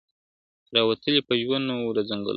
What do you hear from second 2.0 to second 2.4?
ځنګلونو `